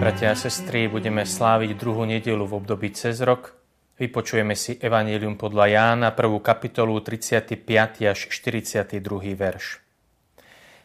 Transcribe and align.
Bratia 0.00 0.32
a 0.32 0.36
sestry, 0.48 0.88
budeme 0.88 1.28
sláviť 1.28 1.76
druhú 1.76 2.08
nedelu 2.08 2.40
v 2.48 2.56
období 2.56 2.88
cez 2.88 3.20
rok. 3.20 3.52
Vypočujeme 4.00 4.56
si 4.56 4.80
Evangelium 4.80 5.36
podľa 5.36 5.76
Jána, 5.76 6.16
prvú 6.16 6.40
kapitolu, 6.40 7.04
35. 7.04 8.08
až 8.08 8.32
42. 8.32 8.96
verš. 9.36 9.84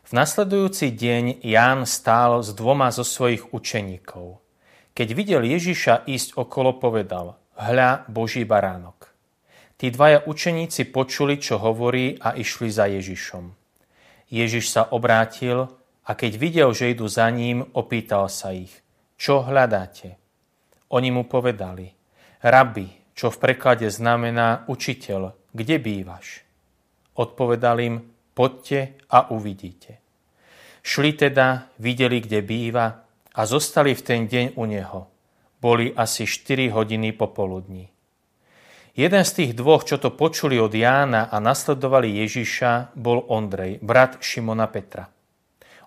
V 0.04 0.12
nasledujúci 0.12 0.92
deň 0.92 1.48
Ján 1.48 1.88
stál 1.88 2.44
s 2.44 2.52
dvoma 2.52 2.92
zo 2.92 3.08
svojich 3.08 3.56
učeníkov. 3.56 4.44
Keď 4.92 5.08
videl 5.16 5.48
Ježiša 5.48 6.04
ísť 6.12 6.36
okolo, 6.36 6.76
povedal, 6.76 7.40
hľa 7.56 8.12
Boží 8.12 8.44
baránok. 8.44 9.16
Tí 9.80 9.96
dvaja 9.96 10.28
učeníci 10.28 10.92
počuli, 10.92 11.40
čo 11.40 11.56
hovorí 11.64 12.20
a 12.20 12.36
išli 12.36 12.68
za 12.68 12.92
Ježišom. 12.92 13.48
Ježiš 14.28 14.76
sa 14.76 14.84
obrátil 14.92 15.72
a 16.04 16.12
keď 16.20 16.32
videl, 16.36 16.70
že 16.76 16.92
idú 16.92 17.08
za 17.08 17.32
ním, 17.32 17.64
opýtal 17.72 18.28
sa 18.28 18.52
ich– 18.52 18.76
čo 19.16 19.44
hľadáte? 19.44 20.20
Oni 20.92 21.10
mu 21.10 21.24
povedali, 21.26 21.92
rabi, 22.44 22.88
čo 23.16 23.32
v 23.32 23.38
preklade 23.40 23.88
znamená 23.88 24.68
učiteľ, 24.68 25.52
kde 25.56 25.76
bývaš? 25.80 26.44
Odpovedal 27.16 27.78
im, 27.80 27.96
poďte 28.36 29.00
a 29.08 29.32
uvidíte. 29.32 30.04
Šli 30.84 31.16
teda, 31.16 31.72
videli, 31.80 32.20
kde 32.22 32.44
býva 32.44 33.08
a 33.34 33.42
zostali 33.48 33.96
v 33.96 34.06
ten 34.06 34.22
deň 34.28 34.60
u 34.60 34.64
neho. 34.68 35.00
Boli 35.64 35.90
asi 35.96 36.28
4 36.30 36.70
hodiny 36.76 37.16
popoludní. 37.16 37.90
Jeden 38.96 39.24
z 39.28 39.32
tých 39.32 39.52
dvoch, 39.58 39.84
čo 39.84 40.00
to 40.00 40.14
počuli 40.14 40.56
od 40.56 40.72
Jána 40.72 41.28
a 41.28 41.42
nasledovali 41.44 42.16
Ježiša, 42.24 42.96
bol 42.96 43.28
Ondrej, 43.28 43.84
brat 43.84 44.24
Šimona 44.24 44.72
Petra. 44.72 45.12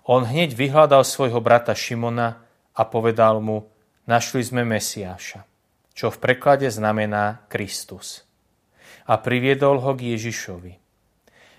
On 0.09 0.25
hneď 0.25 0.53
vyhľadal 0.53 1.01
svojho 1.05 1.41
brata 1.41 1.73
Šimona 1.77 2.48
a 2.79 2.87
povedal 2.87 3.43
mu, 3.43 3.67
našli 4.07 4.39
sme 4.39 4.63
Mesiáša, 4.63 5.43
čo 5.91 6.07
v 6.07 6.17
preklade 6.23 6.71
znamená 6.71 7.43
Kristus. 7.51 8.23
A 9.03 9.19
priviedol 9.19 9.83
ho 9.83 9.91
k 9.91 10.15
Ježišovi. 10.15 10.79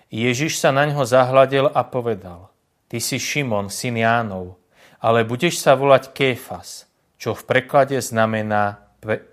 Ježiš 0.09 0.57
sa 0.57 0.73
na 0.73 0.89
ňo 0.89 1.05
zahľadil 1.05 1.69
a 1.69 1.85
povedal, 1.85 2.49
ty 2.89 2.99
si 2.99 3.21
Šimon, 3.21 3.69
syn 3.69 4.01
Jánov, 4.01 4.57
ale 5.05 5.29
budeš 5.29 5.61
sa 5.61 5.77
volať 5.77 6.17
Kéfas, 6.17 6.89
čo 7.21 7.37
v 7.37 7.43
preklade 7.45 8.01
znamená 8.01 8.81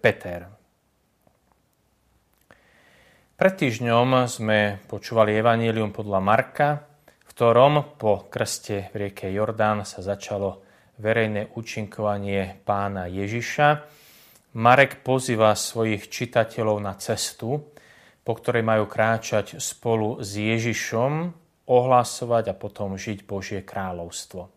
Peter. 0.03 0.51
Pred 3.37 3.53
týždňom 3.53 4.25
sme 4.27 4.81
počúvali 4.89 5.37
Evangelium 5.37 5.93
podľa 5.93 6.19
Marka, 6.19 6.69
v 7.05 7.23
ktorom 7.31 7.97
po 8.01 8.25
krste 8.27 8.89
v 8.93 9.07
rieke 9.07 9.29
Jordán 9.29 9.85
sa 9.85 10.01
začalo 10.01 10.66
verejné 10.97 11.53
účinkovanie 11.53 12.61
pána 12.65 13.05
Ježiša. 13.05 13.85
Marek 14.57 15.05
pozýva 15.05 15.53
svojich 15.53 16.09
čitateľov 16.09 16.77
na 16.81 16.97
cestu, 16.97 17.73
po 18.25 18.33
ktorej 18.33 18.65
majú 18.65 18.89
kráčať 18.89 19.61
spolu 19.61 20.19
s 20.19 20.35
Ježišom, 20.35 21.31
ohlasovať 21.67 22.43
a 22.51 22.55
potom 22.57 22.97
žiť 22.97 23.27
Božie 23.27 23.61
kráľovstvo. 23.61 24.49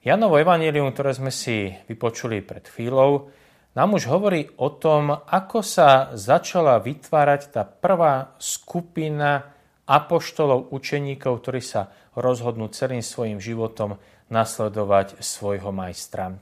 Janovo 0.00 0.40
evanílium, 0.40 0.88
ktoré 0.90 1.12
sme 1.12 1.28
si 1.28 1.68
vypočuli 1.86 2.40
pred 2.40 2.64
chvíľou, 2.64 3.28
nám 3.76 3.94
už 3.94 4.10
hovorí 4.10 4.50
o 4.58 4.72
tom, 4.72 5.14
ako 5.14 5.62
sa 5.62 6.10
začala 6.18 6.80
vytvárať 6.82 7.54
tá 7.54 7.62
prvá 7.62 8.34
skupina 8.40 9.46
apoštolov, 9.86 10.74
učeníkov, 10.74 11.44
ktorí 11.44 11.60
sa 11.62 11.92
rozhodnú 12.18 12.66
celým 12.74 13.04
svojim 13.04 13.38
životom 13.38 14.00
nasledovať 14.30 15.18
svojho 15.20 15.74
majstra. 15.74 16.38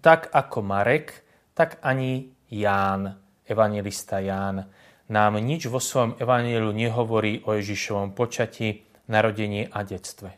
Tak 0.00 0.32
ako 0.32 0.58
Marek, 0.64 1.22
tak 1.54 1.78
ani 1.84 2.32
Ján, 2.50 3.20
evangelista 3.46 4.18
Ján, 4.18 4.66
nám 5.06 5.38
nič 5.38 5.70
vo 5.70 5.78
svojom 5.78 6.18
evaníliu 6.18 6.74
nehovorí 6.74 7.46
o 7.46 7.54
Ježišovom 7.54 8.10
počatí, 8.16 8.82
narodení 9.06 9.70
a 9.70 9.86
detstve. 9.86 10.34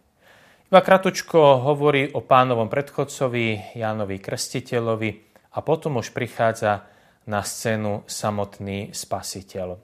Iba 0.68 0.84
kratučko 0.84 1.64
hovorí 1.64 2.12
o 2.12 2.20
pánovom 2.20 2.68
predchodcovi, 2.68 3.72
Jánovi 3.72 4.20
Krstiteľovi 4.20 5.10
a 5.56 5.64
potom 5.64 5.96
už 5.96 6.12
prichádza 6.12 6.84
na 7.24 7.40
scénu 7.40 8.04
samotný 8.04 8.92
spasiteľ. 8.92 9.80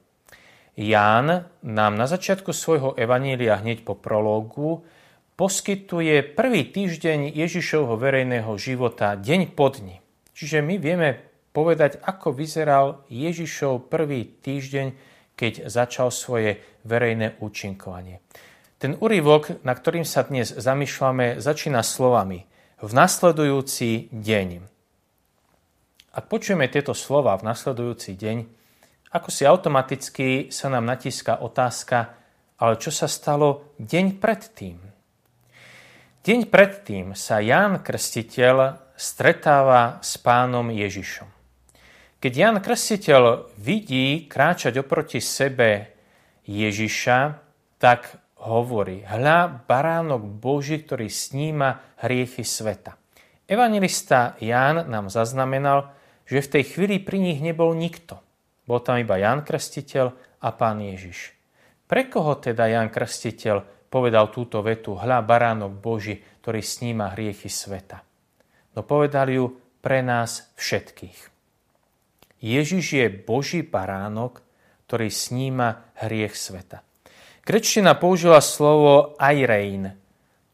Ján 0.77 1.49
nám 1.65 1.93
na 1.97 2.05
začiatku 2.05 2.53
svojho 2.53 2.93
evanília 3.01 3.57
hneď 3.57 3.89
po 3.89 3.97
prológu 3.97 4.84
poskytuje 5.34 6.22
prvý 6.39 6.62
týždeň 6.71 7.34
Ježišovho 7.34 7.99
verejného 7.99 8.55
života 8.55 9.19
deň 9.19 9.50
po 9.55 9.71
dni. 9.75 9.99
Čiže 10.34 10.62
my 10.62 10.78
vieme 10.78 11.19
povedať, 11.55 11.99
ako 12.03 12.34
vyzeral 12.34 13.06
Ježišov 13.11 13.91
prvý 13.91 14.27
týždeň, 14.43 14.95
keď 15.34 15.67
začal 15.67 16.15
svoje 16.15 16.62
verejné 16.87 17.39
účinkovanie. 17.43 18.22
Ten 18.78 18.95
úryvok, 18.99 19.62
na 19.67 19.75
ktorým 19.75 20.06
sa 20.06 20.22
dnes 20.27 20.55
zamýšľame, 20.55 21.43
začína 21.43 21.83
slovami 21.83 22.47
v 22.78 22.91
nasledujúci 22.91 24.15
deň. 24.15 24.49
Ak 26.15 26.31
počujeme 26.31 26.71
tieto 26.71 26.95
slova 26.95 27.34
v 27.34 27.47
nasledujúci 27.51 28.15
deň, 28.15 28.39
ako 29.15 29.28
si 29.31 29.43
automaticky 29.47 30.51
sa 30.51 30.71
nám 30.71 30.87
natíska 30.87 31.43
otázka, 31.43 32.19
ale 32.59 32.78
čo 32.78 32.95
sa 32.95 33.11
stalo 33.11 33.75
deň 33.83 34.19
predtým? 34.22 34.94
Deň 36.25 36.49
predtým 36.49 37.12
sa 37.12 37.37
Ján 37.37 37.85
Krstiteľ 37.85 38.81
stretáva 38.97 40.01
s 40.01 40.17
pánom 40.17 40.73
Ježišom. 40.73 41.29
Keď 42.17 42.33
Ján 42.33 42.59
Krstiteľ 42.65 43.53
vidí 43.61 44.25
kráčať 44.25 44.81
oproti 44.81 45.21
sebe 45.21 45.93
Ježiša, 46.49 47.19
tak 47.77 48.09
hovorí, 48.41 49.05
hľa 49.05 49.69
baránok 49.69 50.25
Boží, 50.25 50.81
ktorý 50.81 51.13
sníma 51.13 52.01
hriechy 52.01 52.41
sveta. 52.41 52.97
Evangelista 53.45 54.41
Ján 54.41 54.89
nám 54.89 55.13
zaznamenal, 55.13 55.93
že 56.25 56.41
v 56.41 56.53
tej 56.57 56.65
chvíli 56.73 57.05
pri 57.05 57.21
nich 57.21 57.45
nebol 57.45 57.77
nikto. 57.77 58.17
Bol 58.65 58.81
tam 58.81 58.97
iba 58.97 59.21
Ján 59.21 59.45
Krstiteľ 59.45 60.41
a 60.41 60.49
pán 60.57 60.81
Ježiš. 60.81 61.37
Pre 61.84 62.09
koho 62.09 62.41
teda 62.41 62.65
Ján 62.65 62.89
Krstiteľ 62.89 63.84
povedal 63.94 64.34
túto 64.34 64.59
vetu, 64.59 64.99
hľa 64.99 65.22
baránok 65.22 65.78
Boží, 65.78 66.19
ktorý 66.43 66.59
sníma 66.59 67.15
hriechy 67.15 67.47
sveta. 67.47 68.03
No 68.75 68.82
povedal 68.82 69.31
ju 69.31 69.55
pre 69.78 70.03
nás 70.03 70.50
všetkých. 70.59 71.31
Ježiš 72.43 72.84
je 72.99 73.06
Boží 73.06 73.62
baránok, 73.62 74.43
ktorý 74.91 75.15
sníma 75.15 75.94
hriech 76.03 76.34
sveta. 76.34 76.83
Grečtina 77.47 77.94
použila 77.94 78.43
slovo 78.43 79.15
airein, 79.16 79.94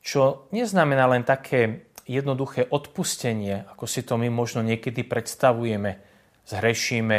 čo 0.05 0.51
neznamená 0.53 1.09
len 1.09 1.25
také 1.25 1.89
jednoduché 2.05 2.69
odpustenie, 2.69 3.65
ako 3.73 3.85
si 3.89 4.05
to 4.05 4.21
my 4.21 4.29
možno 4.29 4.61
niekedy 4.61 5.01
predstavujeme. 5.07 5.97
Zhrešíme, 6.45 7.17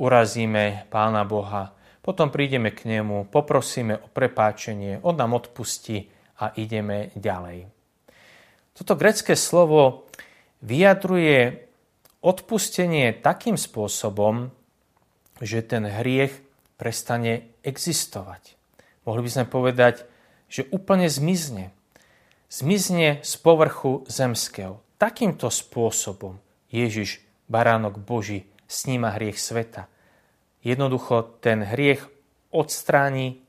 urazíme 0.00 0.86
Pána 0.88 1.26
Boha, 1.28 1.74
potom 2.00 2.32
prídeme 2.32 2.72
k 2.72 2.88
nemu, 2.88 3.28
poprosíme 3.28 4.00
o 4.00 4.08
prepáčenie, 4.08 5.04
on 5.04 5.16
nám 5.16 5.36
odpustí 5.36 6.08
a 6.40 6.56
ideme 6.56 7.12
ďalej. 7.12 7.68
Toto 8.72 8.96
grecké 8.96 9.36
slovo 9.36 10.08
vyjadruje 10.64 11.68
odpustenie 12.24 13.12
takým 13.20 13.60
spôsobom, 13.60 14.48
že 15.40 15.60
ten 15.60 15.84
hriech 15.84 16.32
prestane 16.80 17.52
existovať. 17.60 18.56
Mohli 19.04 19.20
by 19.24 19.30
sme 19.32 19.46
povedať, 19.48 20.08
že 20.48 20.68
úplne 20.72 21.08
zmizne. 21.08 21.72
Zmizne 22.48 23.20
z 23.20 23.32
povrchu 23.40 24.04
zemského. 24.08 24.80
Takýmto 24.96 25.52
spôsobom 25.52 26.40
Ježiš, 26.72 27.20
baránok 27.48 28.00
Boží, 28.00 28.48
sníma 28.64 29.16
hriech 29.16 29.36
sveta 29.36 29.88
jednoducho 30.60 31.40
ten 31.40 31.64
hriech 31.64 32.04
odstráni 32.50 33.40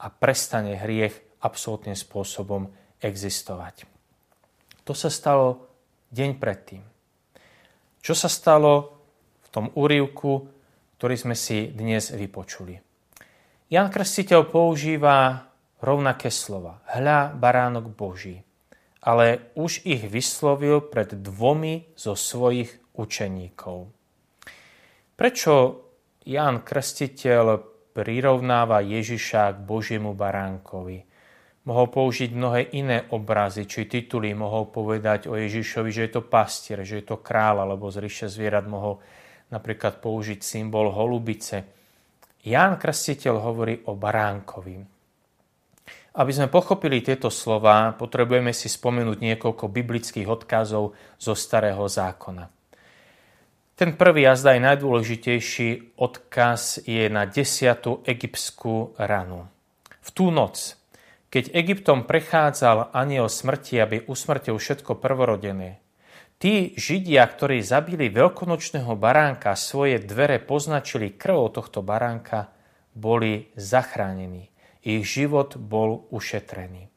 a 0.00 0.10
prestane 0.12 0.76
hriech 0.76 1.14
absolútnym 1.40 1.94
spôsobom 1.94 2.68
existovať. 3.00 3.86
To 4.86 4.92
sa 4.94 5.10
stalo 5.10 5.66
deň 6.14 6.30
predtým. 6.38 6.82
Čo 8.00 8.14
sa 8.14 8.30
stalo 8.30 9.02
v 9.42 9.48
tom 9.50 9.66
úrivku, 9.74 10.46
ktorý 10.96 11.14
sme 11.18 11.34
si 11.34 11.70
dnes 11.74 12.14
vypočuli? 12.14 12.78
Jan 13.66 13.90
Krstiteľ 13.90 14.46
používa 14.46 15.50
rovnaké 15.82 16.30
slova. 16.30 16.86
Hľa 16.86 17.34
baránok 17.34 17.90
Boží. 17.90 18.46
Ale 19.02 19.54
už 19.58 19.86
ich 19.86 20.06
vyslovil 20.06 20.82
pred 20.82 21.14
dvomi 21.14 21.94
zo 21.98 22.14
svojich 22.14 22.70
učeníkov. 22.94 23.90
Prečo 25.14 25.85
Ján 26.26 26.66
Krstiteľ 26.66 27.62
prirovnáva 27.94 28.82
Ježiša 28.82 29.54
k 29.54 29.58
Božiemu 29.62 30.10
baránkovi. 30.10 31.06
mohol 31.66 31.86
použiť 31.90 32.30
mnohé 32.34 32.74
iné 32.74 33.06
obrazy 33.14 33.66
či 33.66 33.86
tituly. 33.86 34.34
Mohol 34.34 34.70
povedať 34.70 35.30
o 35.30 35.38
Ježišovi, 35.38 35.90
že 35.90 36.02
je 36.06 36.12
to 36.18 36.22
pastier, 36.26 36.82
že 36.82 37.02
je 37.02 37.06
to 37.06 37.22
kráľ, 37.22 37.66
alebo 37.66 37.90
z 37.90 38.02
ríše 38.02 38.26
zvierat 38.26 38.66
mohol 38.66 38.98
napríklad 39.50 40.02
použiť 40.02 40.42
symbol 40.42 40.90
holubice. 40.90 41.62
Ján 42.42 42.78
Krstiteľ 42.78 43.34
hovorí 43.42 43.74
o 43.86 43.94
baránkovi. 43.94 44.76
Aby 46.16 46.32
sme 46.32 46.50
pochopili 46.50 47.06
tieto 47.06 47.30
slova, 47.30 47.94
potrebujeme 47.94 48.50
si 48.50 48.66
spomenúť 48.66 49.18
niekoľko 49.22 49.70
biblických 49.70 50.26
odkazov 50.26 50.94
zo 51.18 51.34
Starého 51.38 51.86
zákona. 51.86 52.55
Ten 53.76 53.92
prvý 53.92 54.24
a 54.24 54.32
zdaj 54.32 54.56
najdôležitejší 54.56 56.00
odkaz 56.00 56.80
je 56.88 57.12
na 57.12 57.28
desiatú 57.28 58.00
egyptskú 58.08 58.96
ranu. 58.96 59.52
V 60.00 60.08
tú 60.16 60.32
noc, 60.32 60.80
keď 61.28 61.52
Egyptom 61.52 62.08
prechádzal 62.08 62.96
aniel 62.96 63.28
smrti, 63.28 63.76
aby 63.76 64.08
usmrtil 64.08 64.56
všetko 64.56 64.96
prvorodené, 64.96 65.84
tí 66.40 66.72
Židia, 66.72 67.20
ktorí 67.28 67.60
zabili 67.60 68.08
veľkonočného 68.08 68.96
baránka, 68.96 69.52
svoje 69.52 70.00
dvere 70.00 70.40
poznačili 70.40 71.12
krvou 71.12 71.52
tohto 71.52 71.84
baránka, 71.84 72.48
boli 72.96 73.52
zachránení. 73.60 74.48
Ich 74.80 75.04
život 75.04 75.60
bol 75.60 76.08
ušetrený. 76.16 76.88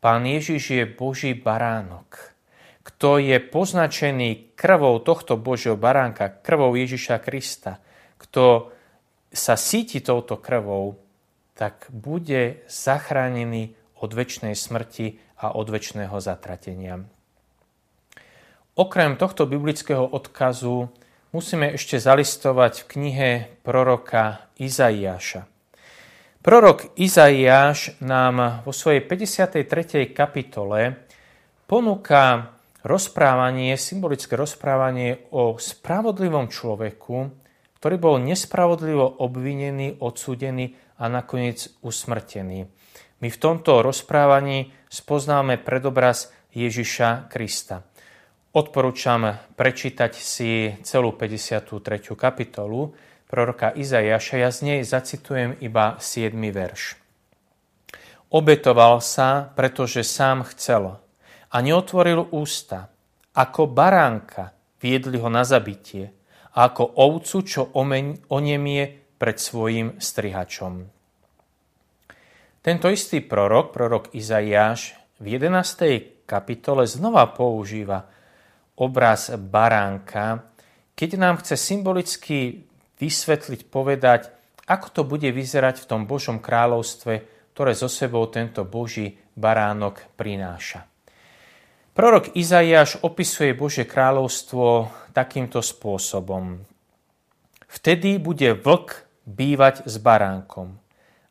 Pán 0.00 0.24
Ježiš 0.24 0.72
je 0.72 0.84
Boží 0.88 1.36
baránok 1.36 2.31
kto 2.82 3.22
je 3.22 3.38
poznačený 3.38 4.58
krvou 4.58 4.98
tohto 4.98 5.38
Božieho 5.38 5.78
baránka, 5.78 6.42
krvou 6.42 6.74
Ježiša 6.74 7.22
Krista, 7.22 7.78
kto 8.18 8.74
sa 9.32 9.54
síti 9.54 10.02
touto 10.02 10.36
krvou, 10.42 10.98
tak 11.54 11.86
bude 11.94 12.66
zachránený 12.66 13.78
od 14.02 14.10
väčšnej 14.10 14.58
smrti 14.58 15.22
a 15.38 15.54
od 15.54 15.70
väčšného 15.70 16.18
zatratenia. 16.18 17.06
Okrem 18.72 19.20
tohto 19.20 19.46
biblického 19.46 20.02
odkazu 20.02 20.88
musíme 21.30 21.76
ešte 21.76 22.00
zalistovať 22.02 22.82
v 22.82 22.88
knihe 22.88 23.30
proroka 23.62 24.48
Izaiáša. 24.58 25.44
Prorok 26.42 26.98
Izaiáš 26.98 27.94
nám 28.02 28.66
vo 28.66 28.72
svojej 28.74 29.04
53. 29.06 30.10
kapitole 30.10 30.98
ponúka 31.70 32.52
rozprávanie, 32.82 33.78
symbolické 33.78 34.34
rozprávanie 34.34 35.26
o 35.34 35.58
spravodlivom 35.58 36.50
človeku, 36.50 37.30
ktorý 37.82 37.96
bol 37.98 38.22
nespravodlivo 38.22 39.18
obvinený, 39.18 39.98
odsúdený 39.98 40.78
a 41.02 41.10
nakoniec 41.10 41.66
usmrtený. 41.82 42.70
My 43.22 43.28
v 43.30 43.40
tomto 43.42 43.82
rozprávaní 43.82 44.70
spoznáme 44.86 45.58
predobraz 45.58 46.30
Ježiša 46.54 47.26
Krista. 47.26 47.82
Odporúčam 48.54 49.34
prečítať 49.56 50.12
si 50.14 50.76
celú 50.86 51.16
53. 51.16 52.14
kapitolu 52.14 52.94
proroka 53.26 53.72
Izajaša. 53.72 54.34
Ja 54.38 54.50
z 54.52 54.58
nej 54.62 54.80
zacitujem 54.84 55.56
iba 55.58 55.96
7. 55.98 56.36
verš. 56.52 57.00
Obetoval 58.30 59.02
sa, 59.02 59.50
pretože 59.56 60.06
sám 60.06 60.46
chcel 60.52 61.01
a 61.52 61.56
neotvoril 61.60 62.32
ústa. 62.32 62.88
Ako 63.36 63.68
baránka 63.68 64.52
viedli 64.80 65.20
ho 65.20 65.28
na 65.28 65.44
zabitie 65.44 66.12
a 66.52 66.68
ako 66.68 66.84
ovcu, 67.00 67.36
čo 67.44 67.62
onemie 68.28 68.84
pred 69.16 69.36
svojim 69.36 70.00
strihačom. 70.00 70.84
Tento 72.62 72.86
istý 72.88 73.24
prorok, 73.24 73.74
prorok 73.74 74.04
Izaiáš, 74.14 74.94
v 75.22 75.38
11. 75.38 76.26
kapitole 76.26 76.86
znova 76.86 77.30
používa 77.30 78.06
obraz 78.78 79.30
baránka, 79.34 80.50
keď 80.98 81.10
nám 81.18 81.38
chce 81.42 81.54
symbolicky 81.54 82.66
vysvetliť, 82.98 83.60
povedať, 83.70 84.30
ako 84.66 84.86
to 84.90 85.02
bude 85.02 85.26
vyzerať 85.26 85.82
v 85.82 85.88
tom 85.88 86.02
Božom 86.06 86.38
kráľovstve, 86.38 87.14
ktoré 87.54 87.72
zo 87.74 87.90
sebou 87.90 88.26
tento 88.30 88.62
Boží 88.62 89.18
baránok 89.34 90.14
prináša. 90.14 90.91
Prorok 91.92 92.32
Izaiáš 92.32 93.04
opisuje 93.04 93.52
Božie 93.52 93.84
kráľovstvo 93.84 94.88
takýmto 95.12 95.60
spôsobom. 95.60 96.64
Vtedy 97.68 98.16
bude 98.16 98.56
vlk 98.56 99.04
bývať 99.28 99.84
s 99.84 100.00
baránkom. 100.00 100.80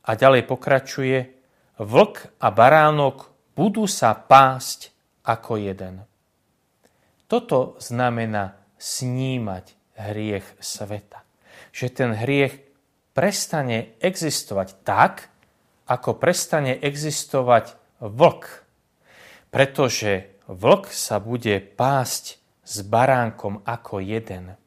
A 0.06 0.14
ďalej 0.14 0.46
pokračuje, 0.46 1.34
vlk 1.82 2.38
a 2.38 2.48
baránok 2.54 3.34
budú 3.58 3.90
sa 3.90 4.14
pásť 4.14 4.94
ako 5.26 5.58
jeden. 5.58 6.06
Toto 7.26 7.74
znamená 7.82 8.54
snímať 8.78 9.66
hriech 9.98 10.46
sveta. 10.62 11.26
Že 11.74 11.88
ten 11.90 12.12
hriech 12.14 12.62
prestane 13.18 13.98
existovať 13.98 14.78
tak, 14.86 15.26
ako 15.90 16.22
prestane 16.22 16.78
existovať 16.78 17.74
vlk. 17.98 18.46
Pretože 19.50 20.31
Vlk 20.50 20.90
sa 20.90 21.22
bude 21.22 21.62
pásť 21.62 22.42
s 22.66 22.82
baránkom 22.82 23.62
ako 23.62 24.02
jeden. 24.02 24.58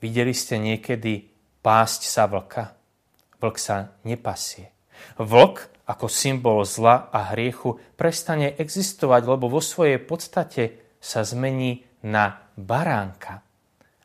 Videli 0.00 0.32
ste 0.32 0.56
niekedy 0.56 1.28
pásť 1.60 2.08
sa 2.08 2.24
vlka? 2.30 2.72
Vlk 3.42 3.56
sa 3.58 3.92
nepasie. 4.06 4.72
Vlk 5.18 5.84
ako 5.88 6.06
symbol 6.08 6.64
zla 6.64 7.08
a 7.12 7.32
hriechu 7.32 7.80
prestane 7.96 8.52
existovať, 8.56 9.22
lebo 9.24 9.48
vo 9.48 9.60
svojej 9.64 9.96
podstate 10.00 10.80
sa 11.00 11.24
zmení 11.24 11.84
na 12.04 12.44
baránka. 12.56 13.40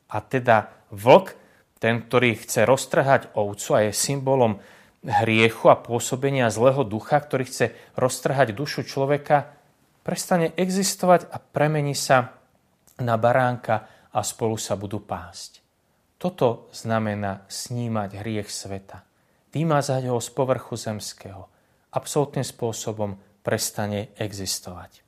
A 0.08 0.18
teda 0.24 0.72
vlk, 0.92 1.36
ten, 1.80 2.00
ktorý 2.00 2.40
chce 2.40 2.64
roztrhať 2.64 3.36
ovcu 3.36 3.70
a 3.76 3.80
je 3.88 3.92
symbolom 3.92 4.64
hriechu 5.04 5.68
a 5.68 5.76
pôsobenia 5.76 6.48
zlého 6.48 6.88
ducha, 6.88 7.20
ktorý 7.20 7.44
chce 7.44 7.76
roztrhať 8.00 8.56
dušu 8.56 8.88
človeka, 8.88 9.52
prestane 10.04 10.52
existovať 10.54 11.32
a 11.32 11.40
premení 11.40 11.96
sa 11.96 12.36
na 13.02 13.16
baránka 13.18 13.88
a 14.14 14.20
spolu 14.22 14.60
sa 14.60 14.78
budú 14.78 15.02
pásť. 15.02 15.64
Toto 16.22 16.70
znamená 16.72 17.44
snímať 17.50 18.22
hriech 18.22 18.48
sveta. 18.48 19.04
Vymazať 19.52 20.08
ho 20.08 20.20
z 20.22 20.30
povrchu 20.32 20.76
zemského. 20.80 21.50
Absolutným 21.94 22.46
spôsobom 22.46 23.20
prestane 23.44 24.16
existovať. 24.16 25.04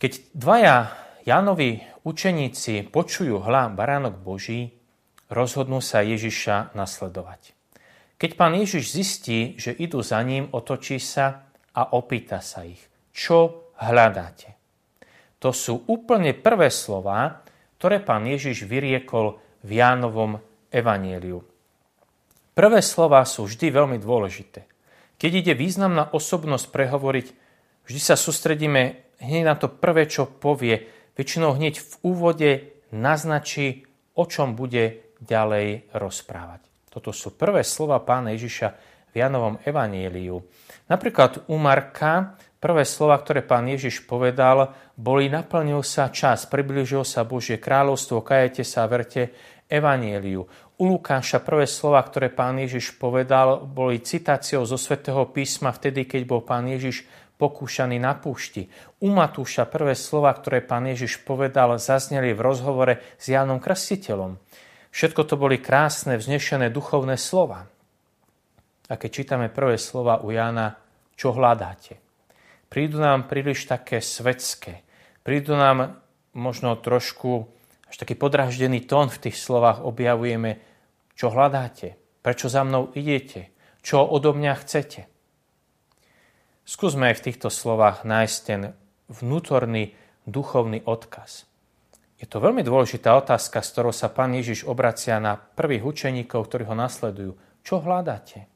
Keď 0.00 0.12
dvaja 0.34 0.92
Jánovi 1.24 1.80
učeníci 2.04 2.88
počujú 2.92 3.40
hľa 3.40 3.72
baránok 3.72 4.20
Boží, 4.20 4.76
rozhodnú 5.32 5.80
sa 5.80 6.04
Ježiša 6.04 6.76
nasledovať. 6.76 7.56
Keď 8.20 8.30
pán 8.36 8.54
Ježiš 8.56 8.92
zistí, 8.92 9.56
že 9.56 9.72
idú 9.74 10.04
za 10.04 10.20
ním, 10.20 10.48
otočí 10.52 11.00
sa 11.00 11.48
a 11.74 11.94
opýta 11.98 12.38
sa 12.38 12.62
ich, 12.62 12.80
čo 13.10 13.70
hľadáte. 13.78 14.54
To 15.42 15.52
sú 15.52 15.84
úplne 15.90 16.32
prvé 16.32 16.72
slova, 16.72 17.44
ktoré 17.76 18.00
pán 18.00 18.24
Ježiš 18.24 18.64
vyriekol 18.64 19.36
v 19.60 19.70
Jánovom 19.76 20.40
evanieliu. 20.72 21.44
Prvé 22.54 22.80
slova 22.80 23.20
sú 23.26 23.44
vždy 23.50 23.66
veľmi 23.68 23.98
dôležité. 23.98 24.64
Keď 25.18 25.30
ide 25.44 25.52
významná 25.58 26.14
osobnosť 26.14 26.70
prehovoriť, 26.70 27.26
vždy 27.84 28.00
sa 28.00 28.14
sústredíme 28.14 29.04
hneď 29.20 29.42
na 29.42 29.54
to 29.58 29.68
prvé, 29.68 30.06
čo 30.06 30.30
povie. 30.30 30.86
Väčšinou 31.14 31.54
hneď 31.58 31.82
v 31.82 31.92
úvode 32.06 32.50
naznačí, 32.94 33.86
o 34.14 34.24
čom 34.26 34.54
bude 34.54 35.14
ďalej 35.18 35.90
rozprávať. 35.94 36.62
Toto 36.90 37.10
sú 37.10 37.34
prvé 37.34 37.66
slova 37.66 37.98
pána 38.02 38.34
Ježiša 38.34 38.68
v 39.10 39.14
Janovom 39.18 39.58
evanieliu. 39.66 40.38
Napríklad 40.84 41.48
u 41.48 41.56
Marka 41.56 42.36
prvé 42.60 42.84
slova, 42.84 43.16
ktoré 43.20 43.40
pán 43.40 43.68
Ježiš 43.68 44.04
povedal, 44.04 44.72
boli 44.96 45.32
naplnil 45.32 45.80
sa 45.80 46.12
čas, 46.12 46.44
približil 46.44 47.04
sa 47.04 47.24
Božie 47.24 47.56
kráľovstvo, 47.56 48.20
kajete 48.20 48.64
sa, 48.64 48.88
verte 48.88 49.32
evanieliu. 49.68 50.44
U 50.74 50.84
Lukáša 50.90 51.40
prvé 51.40 51.64
slova, 51.64 52.02
ktoré 52.04 52.28
pán 52.28 52.60
Ježiš 52.60 52.96
povedal, 52.98 53.64
boli 53.64 54.02
citáciou 54.02 54.66
zo 54.66 54.76
svätého 54.76 55.24
písma 55.30 55.72
vtedy, 55.72 56.04
keď 56.04 56.22
bol 56.28 56.42
pán 56.44 56.66
Ježiš 56.68 57.06
pokúšaný 57.38 57.98
na 57.98 58.14
púšti. 58.14 58.68
U 59.02 59.10
Matúša 59.10 59.66
prvé 59.66 59.98
slova, 59.98 60.32
ktoré 60.32 60.62
pán 60.62 60.86
Ježiš 60.86 61.22
povedal, 61.22 61.76
zazneli 61.78 62.32
v 62.32 62.44
rozhovore 62.44 62.94
s 63.18 63.24
Jánom 63.30 63.58
Krstiteľom. 63.58 64.38
Všetko 64.94 65.22
to 65.26 65.34
boli 65.34 65.58
krásne, 65.58 66.14
vznešené 66.14 66.70
duchovné 66.70 67.18
slova. 67.18 67.73
A 68.88 69.00
keď 69.00 69.10
čítame 69.10 69.48
prvé 69.48 69.80
slova 69.80 70.20
u 70.20 70.28
Jána, 70.28 70.76
čo 71.16 71.32
hľadáte? 71.32 72.00
Prídu 72.68 73.00
nám 73.00 73.30
príliš 73.30 73.64
také 73.64 74.02
svetské. 74.02 74.84
Prídu 75.24 75.56
nám 75.56 76.02
možno 76.36 76.76
trošku 76.76 77.48
až 77.88 77.96
taký 78.02 78.18
podraždený 78.18 78.84
tón 78.84 79.08
v 79.08 79.30
tých 79.30 79.38
slovách 79.38 79.86
objavujeme, 79.86 80.58
čo 81.14 81.30
hľadáte, 81.30 81.94
prečo 82.20 82.50
za 82.50 82.66
mnou 82.66 82.90
idete, 82.98 83.54
čo 83.86 84.02
odo 84.02 84.34
mňa 84.34 84.52
chcete. 84.58 85.06
Skúsme 86.66 87.12
aj 87.12 87.22
v 87.22 87.24
týchto 87.30 87.48
slovách 87.54 88.02
nájsť 88.02 88.38
ten 88.42 88.74
vnútorný 89.06 89.94
duchovný 90.26 90.82
odkaz. 90.82 91.46
Je 92.18 92.26
to 92.26 92.40
veľmi 92.40 92.64
dôležitá 92.64 93.14
otázka, 93.14 93.60
s 93.60 93.70
ktorou 93.76 93.92
sa 93.92 94.08
pán 94.08 94.32
Ježiš 94.32 94.64
obracia 94.64 95.20
na 95.20 95.36
prvých 95.36 95.84
učeníkov, 95.84 96.48
ktorí 96.48 96.64
ho 96.66 96.74
nasledujú. 96.74 97.36
Čo 97.60 97.84
hľadáte? 97.84 98.53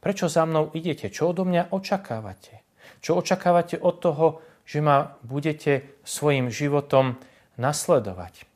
Prečo 0.00 0.32
za 0.32 0.48
mnou 0.48 0.72
idete? 0.72 1.12
Čo 1.12 1.36
odo 1.36 1.44
mňa 1.44 1.76
očakávate? 1.76 2.64
Čo 3.04 3.20
očakávate 3.20 3.76
od 3.76 3.94
toho, 4.00 4.26
že 4.64 4.80
ma 4.80 5.20
budete 5.20 6.00
svojim 6.02 6.48
životom 6.48 7.20
nasledovať? 7.60 8.48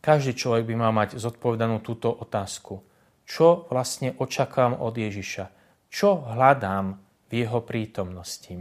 Každý 0.00 0.32
človek 0.32 0.64
by 0.64 0.74
mal 0.74 0.92
mať 0.96 1.20
zodpovedanú 1.20 1.84
túto 1.84 2.08
otázku. 2.08 2.80
Čo 3.26 3.68
vlastne 3.68 4.14
očakávam 4.16 4.80
od 4.80 4.94
Ježiša? 4.94 5.44
Čo 5.90 6.30
hľadám 6.30 6.94
v 7.26 7.32
jeho 7.42 7.60
prítomnosti? 7.66 8.54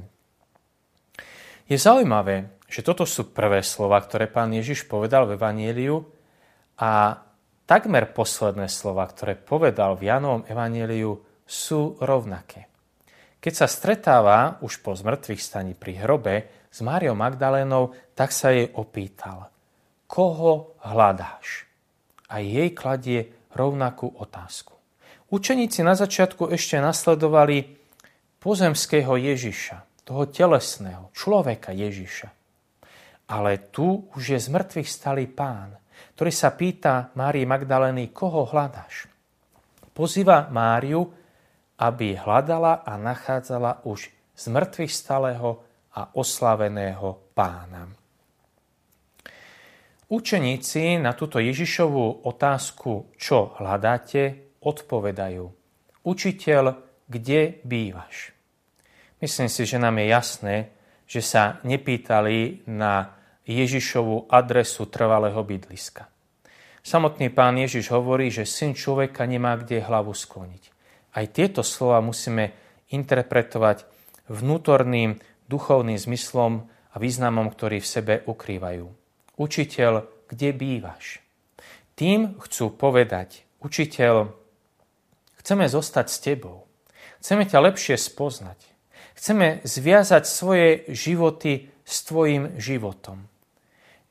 Je 1.66 1.78
zaujímavé, 1.78 2.62
že 2.66 2.86
toto 2.86 3.06
sú 3.06 3.30
prvé 3.30 3.62
slova, 3.62 4.02
ktoré 4.02 4.30
pán 4.30 4.54
Ježiš 4.54 4.86
povedal 4.90 5.26
v 5.26 5.38
Evanieliu 5.38 5.98
a 6.82 7.22
takmer 7.66 8.10
posledné 8.14 8.70
slova, 8.70 9.06
ktoré 9.10 9.38
povedal 9.38 9.98
v 9.98 10.10
Janovom 10.10 10.44
Evanieliu, 10.46 11.25
sú 11.46 12.02
rovnaké. 12.02 12.68
Keď 13.38 13.54
sa 13.54 13.70
stretáva 13.70 14.58
už 14.66 14.82
po 14.82 14.98
zmrtvých 14.98 15.38
staní 15.38 15.78
pri 15.78 16.02
hrobe 16.02 16.66
s 16.74 16.82
Máriou 16.82 17.14
Magdalénou, 17.14 17.94
tak 18.18 18.34
sa 18.34 18.50
jej 18.50 18.74
opýtal, 18.74 19.54
koho 20.10 20.76
hľadáš? 20.82 21.70
A 22.34 22.42
jej 22.42 22.74
kladie 22.74 23.30
rovnakú 23.54 24.10
otázku. 24.18 24.74
Učeníci 25.30 25.86
na 25.86 25.94
začiatku 25.94 26.50
ešte 26.50 26.82
nasledovali 26.82 27.78
pozemského 28.42 29.14
Ježiša, 29.14 30.06
toho 30.06 30.26
telesného, 30.30 31.10
človeka 31.14 31.70
Ježiša. 31.70 32.30
Ale 33.30 33.74
tu 33.74 34.10
už 34.14 34.38
je 34.38 34.40
z 34.42 34.48
mŕtvych 34.54 34.90
stalý 34.90 35.26
pán, 35.30 35.74
ktorý 36.18 36.32
sa 36.34 36.54
pýta 36.54 37.10
Márii 37.18 37.46
Magdalény, 37.46 38.14
koho 38.14 38.46
hľadáš. 38.46 39.10
Pozýva 39.94 40.50
Máriu, 40.54 41.25
aby 41.80 42.16
hľadala 42.16 42.84
a 42.88 42.96
nachádzala 42.96 43.84
už 43.84 44.08
z 44.36 44.44
mŕtvych 44.52 44.92
stalého 44.92 45.64
a 45.96 46.12
oslaveného 46.16 47.32
pána. 47.32 47.88
Učeníci 50.06 51.02
na 51.02 51.18
túto 51.18 51.42
Ježišovú 51.42 52.28
otázku, 52.30 53.16
čo 53.18 53.58
hľadáte, 53.58 54.54
odpovedajú. 54.62 55.46
Učiteľ, 56.06 56.64
kde 57.10 57.58
bývaš? 57.66 58.36
Myslím 59.18 59.50
si, 59.50 59.66
že 59.66 59.82
nám 59.82 59.98
je 59.98 60.06
jasné, 60.06 60.56
že 61.10 61.22
sa 61.26 61.58
nepýtali 61.66 62.70
na 62.70 63.18
Ježišovú 63.50 64.30
adresu 64.30 64.86
trvalého 64.90 65.42
bydliska. 65.42 66.06
Samotný 66.86 67.34
pán 67.34 67.58
Ježiš 67.58 67.90
hovorí, 67.90 68.30
že 68.30 68.46
syn 68.46 68.78
človeka 68.78 69.26
nemá 69.26 69.58
kde 69.58 69.82
hlavu 69.82 70.14
skloniť. 70.14 70.75
Aj 71.16 71.26
tieto 71.32 71.64
slova 71.64 72.04
musíme 72.04 72.52
interpretovať 72.92 73.88
vnútorným 74.28 75.16
duchovným 75.48 75.96
zmyslom 75.96 76.68
a 76.68 76.96
významom, 77.00 77.48
ktorý 77.48 77.80
v 77.80 77.88
sebe 77.88 78.14
ukrývajú. 78.28 78.86
Učiteľ, 79.40 79.94
kde 80.28 80.50
bývaš? 80.52 81.24
Tým 81.96 82.36
chcú 82.44 82.76
povedať, 82.76 83.48
učiteľ, 83.64 84.36
chceme 85.40 85.66
zostať 85.72 86.06
s 86.12 86.18
tebou. 86.20 86.68
Chceme 87.24 87.48
ťa 87.48 87.64
lepšie 87.64 87.96
spoznať. 87.96 88.60
Chceme 89.16 89.64
zviazať 89.64 90.24
svoje 90.28 90.84
životy 90.92 91.72
s 91.88 92.04
tvojim 92.04 92.60
životom. 92.60 93.32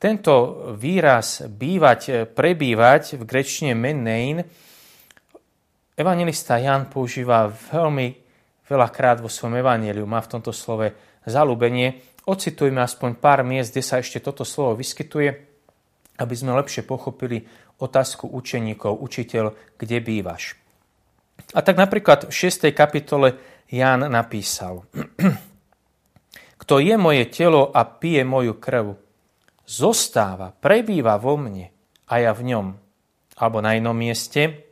Tento 0.01 0.33
výraz 0.75 1.45
bývať, 1.45 2.33
prebývať 2.33 3.15
v 3.15 3.23
grečne 3.23 3.71
menein 3.77 4.43
evangelista 5.95 6.59
Jan 6.59 6.91
používa 6.91 7.47
veľmi 7.47 8.07
veľakrát 8.67 9.23
vo 9.23 9.31
svojom 9.31 9.63
evaneliu. 9.63 10.03
Má 10.03 10.19
v 10.21 10.31
tomto 10.37 10.51
slove 10.51 10.91
zalúbenie. 11.23 12.03
Ocitujme 12.27 12.83
aspoň 12.83 13.17
pár 13.17 13.41
miest, 13.47 13.71
kde 13.71 13.83
sa 13.85 14.01
ešte 14.01 14.19
toto 14.19 14.43
slovo 14.43 14.75
vyskytuje, 14.77 15.29
aby 16.19 16.33
sme 16.35 16.57
lepšie 16.57 16.83
pochopili 16.83 17.45
otázku 17.79 18.27
učeníkov, 18.27 18.99
učiteľ, 18.99 19.75
kde 19.75 19.97
bývaš. 19.99 20.55
A 21.51 21.59
tak 21.59 21.75
napríklad 21.75 22.31
v 22.31 22.33
6. 22.33 22.71
kapitole 22.71 23.35
Ján 23.67 24.07
napísal 24.07 24.87
Kto 26.61 26.79
je 26.79 26.95
moje 26.95 27.29
telo 27.29 27.69
a 27.69 27.83
pije 27.83 28.23
moju 28.23 28.57
krv, 28.57 28.95
zostáva, 29.67 30.49
prebýva 30.49 31.19
vo 31.19 31.35
mne 31.35 31.69
a 32.09 32.13
ja 32.17 32.31
v 32.31 32.41
ňom. 32.53 32.67
Alebo 33.35 33.59
na 33.59 33.75
inom 33.75 33.93
mieste. 33.93 34.65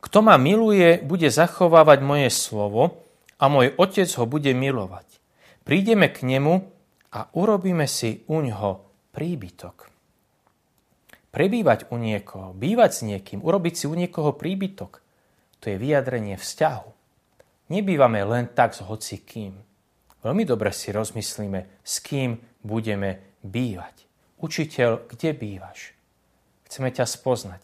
Kto 0.00 0.24
ma 0.24 0.40
miluje, 0.40 1.00
bude 1.04 1.28
zachovávať 1.28 2.00
moje 2.00 2.28
slovo 2.32 3.04
a 3.36 3.48
môj 3.52 3.76
otec 3.76 4.08
ho 4.16 4.24
bude 4.24 4.52
milovať. 4.56 5.06
Prídeme 5.64 6.08
k 6.08 6.24
nemu 6.24 6.64
a 7.12 7.28
urobíme 7.36 7.84
si 7.84 8.24
u 8.26 8.40
ňoho 8.40 8.84
príbytok. 9.12 9.92
Prebývať 11.30 11.92
u 11.94 11.96
niekoho, 12.00 12.50
bývať 12.56 12.90
s 12.90 13.00
niekým, 13.06 13.38
urobiť 13.44 13.74
si 13.76 13.84
u 13.86 13.94
niekoho 13.94 14.34
príbytok, 14.34 14.98
to 15.62 15.64
je 15.70 15.76
vyjadrenie 15.78 16.34
vzťahu. 16.34 16.90
Nebývame 17.70 18.18
len 18.26 18.50
tak 18.50 18.74
s 18.74 18.82
hocikým. 18.82 19.54
Veľmi 20.26 20.42
dobre 20.42 20.74
si 20.74 20.90
rozmyslíme, 20.90 21.84
s 21.86 22.02
kým 22.02 22.34
budeme 22.66 23.38
bývať. 23.46 24.08
Učiteľ, 24.42 25.06
kde 25.06 25.30
bývaš? 25.36 25.94
Chceme 26.66 26.90
ťa 26.90 27.06
spoznať. 27.06 27.62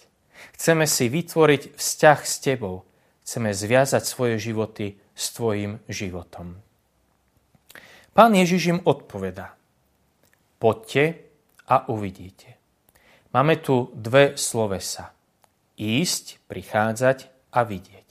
Chceme 0.57 0.89
si 0.89 1.09
vytvoriť 1.09 1.77
vzťah 1.77 2.19
s 2.23 2.35
tebou. 2.41 2.85
Chceme 3.27 3.51
zviazať 3.51 4.03
svoje 4.07 4.37
životy 4.39 4.97
s 5.17 5.35
tvojim 5.35 5.83
životom. 5.91 6.61
Pán 8.17 8.33
Ježiš 8.33 8.77
im 8.77 8.81
odpovedá. 8.81 9.57
Poďte 10.57 11.27
a 11.69 11.85
uvidíte. 11.93 12.57
Máme 13.37 13.61
tu 13.61 13.93
dve 13.93 14.41
slovesa. 14.41 15.13
Ísť, 15.77 16.41
prichádzať 16.49 17.19
a 17.53 17.61
vidieť. 17.69 18.09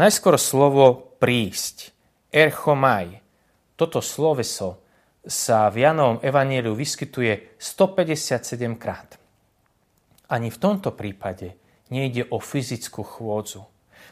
Najskôr 0.00 0.40
slovo 0.40 1.14
prísť. 1.20 1.92
Erchomaj. 2.32 3.20
Toto 3.76 4.00
sloveso 4.00 4.80
sa 5.24 5.68
v 5.68 5.84
Janovom 5.84 6.18
evaníliu 6.24 6.72
vyskytuje 6.72 7.60
157 7.60 8.80
krát. 8.80 9.20
Ani 10.34 10.50
v 10.50 10.58
tomto 10.58 10.90
prípade 10.90 11.54
nejde 11.94 12.26
o 12.26 12.42
fyzickú 12.42 13.06
chôdzu. 13.06 13.62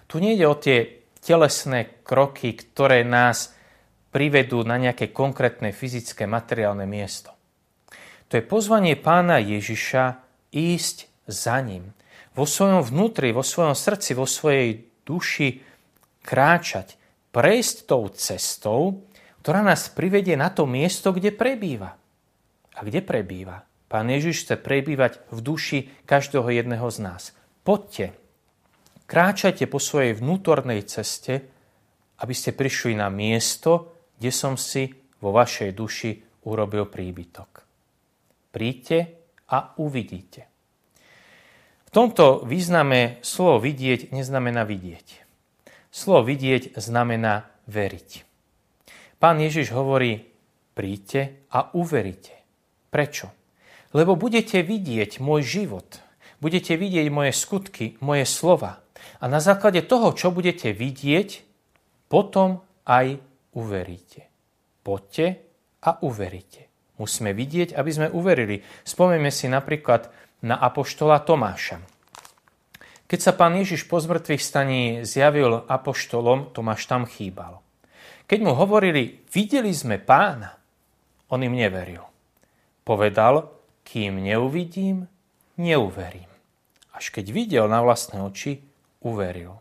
Tu 0.06 0.22
nejde 0.22 0.46
o 0.46 0.54
tie 0.54 1.02
telesné 1.18 1.98
kroky, 2.06 2.54
ktoré 2.54 3.02
nás 3.02 3.50
privedú 4.14 4.62
na 4.62 4.78
nejaké 4.78 5.10
konkrétne 5.10 5.74
fyzické 5.74 6.30
materiálne 6.30 6.86
miesto. 6.86 7.34
To 8.30 8.38
je 8.38 8.44
pozvanie 8.46 8.94
pána 8.94 9.42
Ježiša 9.42 10.22
ísť 10.54 11.10
za 11.26 11.58
ním. 11.58 11.90
Vo 12.38 12.46
svojom 12.46 12.86
vnútri, 12.86 13.34
vo 13.34 13.42
svojom 13.42 13.74
srdci, 13.74 14.14
vo 14.14 14.24
svojej 14.24 14.78
duši 15.02 15.58
kráčať, 16.22 16.94
prejsť 17.34 17.76
tou 17.90 18.06
cestou, 18.14 19.02
ktorá 19.42 19.66
nás 19.66 19.90
privedie 19.90 20.38
na 20.38 20.54
to 20.54 20.70
miesto, 20.70 21.10
kde 21.10 21.34
prebýva. 21.34 21.98
A 22.72 22.80
kde 22.86 23.02
prebýva? 23.02 23.71
Pán 23.92 24.08
Ježiš 24.08 24.48
chce 24.48 24.56
prebývať 24.56 25.20
v 25.28 25.38
duši 25.44 25.78
každého 26.08 26.48
jedného 26.48 26.88
z 26.88 26.98
nás. 27.04 27.36
Poďte, 27.60 28.16
kráčajte 29.04 29.68
po 29.68 29.76
svojej 29.76 30.16
vnútornej 30.16 30.80
ceste, 30.88 31.44
aby 32.16 32.32
ste 32.32 32.56
prišli 32.56 32.96
na 32.96 33.12
miesto, 33.12 33.92
kde 34.16 34.32
som 34.32 34.56
si 34.56 34.88
vo 35.20 35.36
vašej 35.36 35.76
duši 35.76 36.10
urobil 36.48 36.88
príbytok. 36.88 37.68
Príďte 38.48 38.98
a 39.52 39.76
uvidíte. 39.76 40.48
V 41.84 41.90
tomto 41.92 42.48
význame 42.48 43.20
slovo 43.20 43.60
vidieť 43.60 44.08
neznamená 44.16 44.64
vidieť. 44.64 45.20
Slovo 45.92 46.24
vidieť 46.32 46.80
znamená 46.80 47.44
veriť. 47.68 48.10
Pán 49.20 49.36
Ježiš 49.36 49.76
hovorí, 49.76 50.24
príďte 50.72 51.44
a 51.52 51.68
uveríte. 51.76 52.32
Prečo? 52.88 53.41
Lebo 53.92 54.16
budete 54.16 54.64
vidieť 54.64 55.20
môj 55.20 55.44
život, 55.44 56.00
budete 56.40 56.76
vidieť 56.76 57.06
moje 57.12 57.36
skutky, 57.36 58.00
moje 58.00 58.24
slova. 58.24 58.80
A 59.20 59.28
na 59.28 59.38
základe 59.38 59.84
toho, 59.84 60.16
čo 60.16 60.32
budete 60.32 60.72
vidieť, 60.72 61.44
potom 62.08 62.64
aj 62.88 63.20
uveríte. 63.52 64.28
Poďte 64.82 65.26
a 65.84 66.00
uveríte. 66.02 66.68
Musíme 66.98 67.32
vidieť, 67.32 67.74
aby 67.76 67.90
sme 67.90 68.08
uverili. 68.12 68.60
Spomeme 68.84 69.30
si 69.32 69.48
napríklad 69.48 70.10
na 70.44 70.58
apoštola 70.58 71.22
Tomáša. 71.22 71.80
Keď 73.06 73.20
sa 73.20 73.36
pán 73.36 73.52
Ježiš 73.60 73.84
po 73.84 74.00
zmrtvých 74.00 74.40
staní 74.40 74.82
zjavil 75.04 75.68
apoštolom, 75.68 76.50
Tomáš 76.56 76.88
tam 76.88 77.04
chýbal. 77.04 77.60
Keď 78.24 78.38
mu 78.40 78.56
hovorili, 78.56 79.20
videli 79.28 79.68
sme 79.76 80.00
pána, 80.00 80.56
on 81.28 81.44
im 81.44 81.52
neveril. 81.52 82.00
Povedal, 82.82 83.61
kým 83.82 84.22
neuvidím, 84.22 85.08
neuverím. 85.58 86.30
Až 86.92 87.10
keď 87.10 87.26
videl 87.32 87.64
na 87.66 87.82
vlastné 87.82 88.22
oči, 88.22 88.62
uveril. 89.02 89.58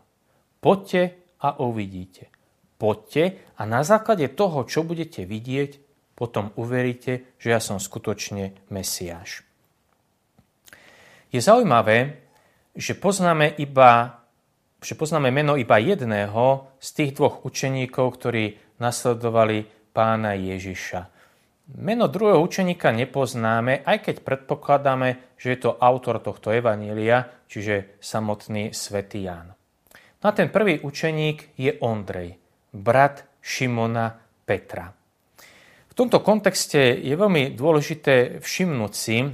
Poďte 0.62 1.18
a 1.42 1.58
uvidíte. 1.58 2.30
Poďte 2.78 3.54
a 3.58 3.62
na 3.66 3.82
základe 3.82 4.30
toho, 4.30 4.66
čo 4.66 4.86
budete 4.86 5.26
vidieť, 5.26 5.78
potom 6.14 6.54
uveríte, 6.54 7.34
že 7.38 7.48
ja 7.50 7.58
som 7.58 7.82
skutočne 7.82 8.54
Mesiáš. 8.70 9.42
Je 11.32 11.40
zaujímavé, 11.40 12.22
že 12.76 12.94
poznáme 12.94 13.58
iba 13.58 14.22
že 14.82 14.98
poznáme 14.98 15.30
meno 15.30 15.54
iba 15.54 15.78
jedného 15.78 16.74
z 16.82 16.88
tých 16.90 17.10
dvoch 17.14 17.46
učeníkov, 17.46 18.18
ktorí 18.18 18.58
nasledovali 18.82 19.70
pána 19.94 20.34
Ježiša. 20.34 21.06
Meno 21.72 22.04
druhého 22.04 22.36
učeníka 22.44 22.92
nepoznáme, 22.92 23.80
aj 23.80 23.98
keď 24.04 24.16
predpokladáme, 24.20 25.40
že 25.40 25.56
je 25.56 25.58
to 25.64 25.80
autor 25.80 26.20
tohto 26.20 26.52
evanília, 26.52 27.24
čiže 27.48 27.96
samotný 27.96 28.76
svätý 28.76 29.24
Ján. 29.24 29.56
No 30.20 30.24
a 30.28 30.32
ten 30.36 30.52
prvý 30.52 30.84
učeník 30.84 31.56
je 31.56 31.72
Ondrej, 31.80 32.36
brat 32.76 33.24
Šimona 33.40 34.12
Petra. 34.44 34.92
V 35.88 35.94
tomto 35.96 36.20
kontexte 36.20 36.92
je 37.00 37.14
veľmi 37.16 37.56
dôležité 37.56 38.40
všimnúť 38.40 38.92
si, 38.92 39.28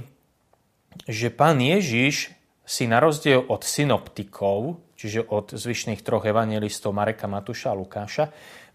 že 1.07 1.31
pán 1.31 1.59
Ježiš 1.59 2.31
si 2.63 2.83
na 2.87 3.03
rozdiel 3.03 3.43
od 3.47 3.67
synoptikov, 3.67 4.79
čiže 4.95 5.27
od 5.27 5.55
zvyšných 5.55 6.03
troch 6.03 6.23
evangelistov 6.23 6.95
Mareka, 6.95 7.27
Matúša 7.27 7.71
a 7.71 7.79
Lukáša, 7.79 8.25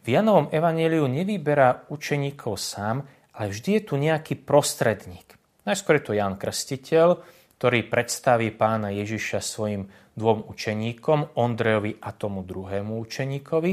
v 0.04 0.06
Janovom 0.12 0.52
evaneliu 0.52 1.08
nevyberá 1.08 1.88
učeníkov 1.88 2.60
sám, 2.60 3.04
ale 3.34 3.50
vždy 3.50 3.70
je 3.78 3.82
tu 3.82 3.94
nejaký 3.98 4.38
prostredník. 4.38 5.34
Najskôr 5.66 5.98
je 5.98 6.04
to 6.06 6.16
Jan 6.16 6.38
Krstiteľ, 6.38 7.20
ktorý 7.58 7.86
predstaví 7.88 8.52
pána 8.54 8.94
Ježiša 8.94 9.40
svojim 9.42 9.88
dvom 10.14 10.46
učeníkom, 10.46 11.34
Ondrejovi 11.34 11.98
a 11.98 12.14
tomu 12.14 12.46
druhému 12.46 12.94
učeníkovi. 13.02 13.72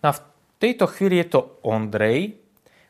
No 0.00 0.06
a 0.08 0.16
v 0.16 0.24
tejto 0.56 0.88
chvíli 0.88 1.20
je 1.20 1.28
to 1.36 1.40
Ondrej, 1.68 2.40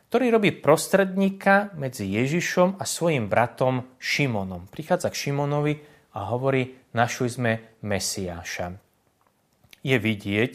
ktorý 0.07 0.31
robí 0.31 0.55
prostredníka 0.55 1.75
medzi 1.75 2.07
Ježišom 2.07 2.79
a 2.79 2.87
svojim 2.87 3.27
bratom 3.27 3.83
Šimonom. 3.99 4.71
Prichádza 4.71 5.11
k 5.11 5.19
Šimonovi, 5.27 5.97
a 6.17 6.33
hovorí, 6.33 6.73
našli 6.97 7.29
sme 7.29 7.51
Mesiáša. 7.85 8.73
Je 9.85 9.97
vidieť, 10.01 10.51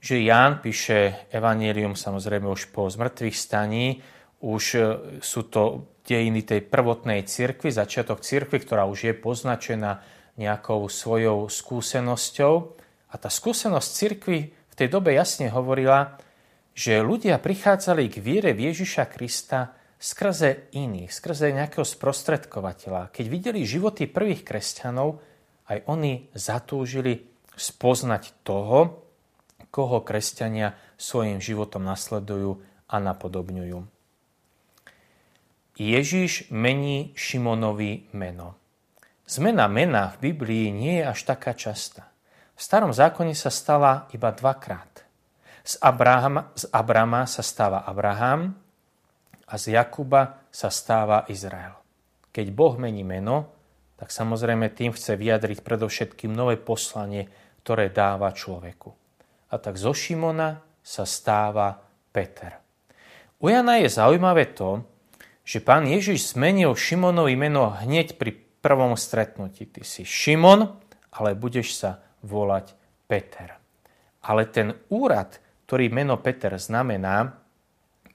že 0.00 0.24
Ján 0.24 0.64
píše 0.64 1.28
Evangelium 1.28 1.94
samozrejme 1.94 2.48
už 2.48 2.72
po 2.72 2.88
zmrtvých 2.88 3.36
staní, 3.36 4.00
už 4.42 4.64
e, 4.74 4.80
sú 5.22 5.46
to 5.46 5.86
dejiny 6.02 6.42
tej 6.42 6.66
prvotnej 6.66 7.22
cirkvi, 7.24 7.70
začiatok 7.70 8.26
cirkvi, 8.26 8.58
ktorá 8.58 8.84
už 8.90 9.08
je 9.08 9.14
poznačená 9.14 10.02
nejakou 10.34 10.90
svojou 10.90 11.46
skúsenosťou. 11.46 12.54
A 13.12 13.14
tá 13.16 13.30
skúsenosť 13.30 13.88
cirkvi 13.88 14.50
v 14.50 14.74
tej 14.74 14.88
dobe 14.90 15.14
jasne 15.14 15.46
hovorila, 15.52 16.18
že 16.74 17.04
ľudia 17.04 17.38
prichádzali 17.38 18.08
k 18.10 18.16
viere 18.18 18.50
v 18.56 18.72
Ježiša 18.72 19.04
Krista 19.12 19.76
skrze 20.02 20.72
iných, 20.74 21.12
skrze 21.14 21.54
nejakého 21.54 21.86
sprostredkovateľa. 21.86 23.14
Keď 23.14 23.26
videli 23.30 23.62
životy 23.62 24.10
prvých 24.10 24.42
kresťanov, 24.42 25.22
aj 25.70 25.86
oni 25.86 26.32
zatúžili 26.34 27.30
spoznať 27.54 28.42
toho, 28.42 29.06
koho 29.70 30.02
kresťania 30.02 30.74
svojim 30.98 31.38
životom 31.38 31.86
nasledujú 31.86 32.58
a 32.90 32.96
napodobňujú. 32.98 34.01
Ježiš 35.82 36.52
mení 36.54 37.10
Šimonovi 37.18 38.14
meno. 38.14 38.54
Zmena 39.26 39.66
mena 39.66 40.14
v 40.14 40.30
Biblii 40.30 40.70
nie 40.70 41.02
je 41.02 41.04
až 41.10 41.20
taká 41.26 41.56
častá. 41.58 42.12
V 42.54 42.60
starom 42.62 42.94
zákone 42.94 43.34
sa 43.34 43.50
stala 43.50 44.06
iba 44.14 44.30
dvakrát. 44.30 45.02
Z 45.66 45.78
Abrahama, 45.82 46.54
z 46.54 46.70
Abrama 46.70 47.26
sa 47.26 47.42
stáva 47.42 47.82
Abraham, 47.82 48.62
a 49.52 49.60
z 49.60 49.76
Jakuba 49.76 50.48
sa 50.48 50.72
stáva 50.72 51.28
Izrael. 51.28 51.76
Keď 52.32 52.46
Boh 52.56 52.80
mení 52.80 53.04
meno, 53.04 53.52
tak 54.00 54.08
samozrejme 54.08 54.72
tým 54.72 54.96
chce 54.96 55.20
vyjadriť 55.20 55.60
predovšetkým 55.60 56.32
nové 56.32 56.56
poslanie, 56.56 57.28
ktoré 57.60 57.92
dáva 57.92 58.32
človeku. 58.32 58.90
A 59.52 59.54
tak 59.60 59.76
zo 59.76 59.92
Šimona 59.92 60.56
sa 60.80 61.04
stáva 61.04 61.76
Peter. 62.10 62.56
U 63.44 63.52
Jana 63.52 63.76
je 63.76 63.92
zaujímavé 63.92 64.56
to, 64.56 64.80
že 65.42 65.58
pán 65.58 65.90
Ježiš 65.90 66.34
zmenil 66.34 66.74
Šimonovi 66.78 67.34
meno 67.34 67.74
hneď 67.74 68.14
pri 68.14 68.38
prvom 68.62 68.94
stretnutí. 68.94 69.66
Ty 69.66 69.82
si 69.82 70.06
Šimon, 70.06 70.78
ale 71.18 71.34
budeš 71.34 71.74
sa 71.76 71.98
volať 72.22 72.78
Peter. 73.10 73.58
Ale 74.22 74.46
ten 74.48 74.70
úrad, 74.94 75.42
ktorý 75.66 75.90
meno 75.90 76.14
Peter 76.22 76.54
znamená, 76.54 77.42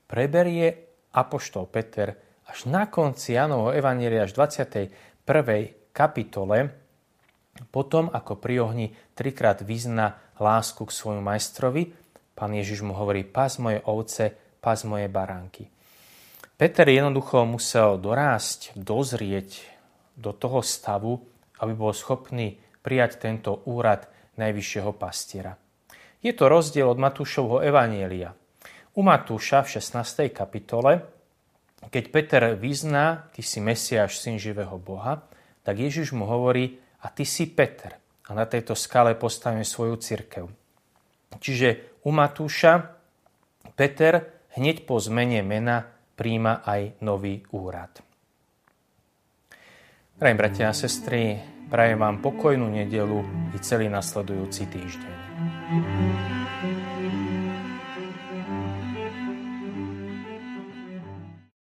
preberie 0.08 0.88
Apoštol 1.12 1.68
Peter 1.68 2.16
až 2.48 2.64
na 2.72 2.88
konci 2.88 3.36
Janovho 3.36 3.76
Evanielia 3.76 4.24
až 4.24 4.32
21. 4.40 4.88
kapitole, 5.92 6.72
potom 7.68 8.08
ako 8.08 8.40
pri 8.40 8.56
ohni 8.64 8.88
trikrát 9.18 9.60
vyzna 9.66 10.16
lásku 10.40 10.86
k 10.88 10.96
svojmu 10.96 11.20
majstrovi, 11.20 11.92
pán 12.38 12.56
Ježiš 12.56 12.86
mu 12.88 12.96
hovorí, 12.96 13.28
pás 13.28 13.60
moje 13.60 13.84
ovce, 13.84 14.32
pás 14.64 14.88
moje 14.88 15.12
baránky. 15.12 15.68
Peter 16.58 16.90
jednoducho 16.90 17.46
musel 17.46 18.02
dorásť, 18.02 18.74
dozrieť 18.74 19.62
do 20.18 20.34
toho 20.34 20.66
stavu, 20.66 21.22
aby 21.62 21.74
bol 21.78 21.94
schopný 21.94 22.58
prijať 22.82 23.22
tento 23.22 23.62
úrad 23.70 24.10
najvyššieho 24.42 24.90
pastiera. 24.98 25.54
Je 26.26 26.34
to 26.34 26.50
rozdiel 26.50 26.90
od 26.90 26.98
Matúšovho 26.98 27.62
Evanielia. 27.62 28.34
U 28.98 29.06
Matúša 29.06 29.62
v 29.62 29.78
16. 29.78 30.34
kapitole, 30.34 31.06
keď 31.94 32.04
Peter 32.10 32.44
vyzná, 32.58 33.30
ty 33.38 33.46
si 33.46 33.62
Mesiáš, 33.62 34.18
syn 34.18 34.42
živého 34.42 34.82
Boha, 34.82 35.30
tak 35.62 35.78
Ježiš 35.78 36.18
mu 36.18 36.26
hovorí, 36.26 36.82
a 37.06 37.14
ty 37.14 37.22
si 37.22 37.46
Peter. 37.54 38.02
A 38.26 38.34
na 38.34 38.50
tejto 38.50 38.74
skale 38.74 39.14
postavím 39.14 39.62
svoju 39.62 40.02
cirkev. 40.02 40.50
Čiže 41.38 42.02
u 42.02 42.10
Matúša 42.10 42.98
Peter 43.78 44.26
hneď 44.58 44.90
po 44.90 44.98
zmene 44.98 45.46
mena 45.46 45.97
príjma 46.18 46.66
aj 46.66 46.98
nový 47.06 47.46
úrad. 47.54 47.94
Drahí 50.18 50.34
bratia 50.34 50.74
a 50.74 50.76
sestry, 50.76 51.38
prajem 51.70 52.02
vám 52.02 52.26
pokojnú 52.26 52.74
nedelu 52.74 53.22
i 53.54 53.58
celý 53.62 53.86
nasledujúci 53.86 54.66
týždeň. 54.66 56.37